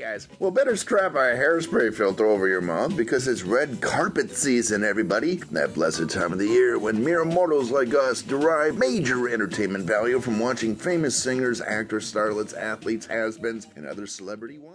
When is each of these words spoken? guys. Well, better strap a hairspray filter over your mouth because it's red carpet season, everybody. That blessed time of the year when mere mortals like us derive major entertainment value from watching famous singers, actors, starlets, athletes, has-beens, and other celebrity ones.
guys. 0.00 0.28
Well, 0.38 0.50
better 0.50 0.76
strap 0.76 1.12
a 1.12 1.36
hairspray 1.36 1.94
filter 1.94 2.24
over 2.24 2.48
your 2.48 2.62
mouth 2.62 2.96
because 2.96 3.28
it's 3.28 3.42
red 3.42 3.82
carpet 3.82 4.30
season, 4.30 4.82
everybody. 4.82 5.36
That 5.52 5.74
blessed 5.74 6.08
time 6.08 6.32
of 6.32 6.38
the 6.38 6.48
year 6.48 6.78
when 6.78 7.04
mere 7.04 7.24
mortals 7.24 7.70
like 7.70 7.94
us 7.94 8.22
derive 8.22 8.78
major 8.78 9.28
entertainment 9.28 9.84
value 9.84 10.18
from 10.20 10.38
watching 10.38 10.74
famous 10.74 11.22
singers, 11.22 11.60
actors, 11.60 12.10
starlets, 12.10 12.56
athletes, 12.56 13.06
has-beens, 13.06 13.66
and 13.76 13.86
other 13.86 14.06
celebrity 14.06 14.56
ones. 14.56 14.68